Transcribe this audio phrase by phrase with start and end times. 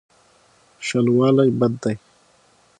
[0.87, 1.95] شلوالی بد دی.